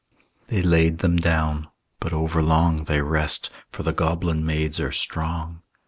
[0.47, 1.67] They laid them down;
[1.99, 5.61] but over long They rest, for the goblin maids are strong.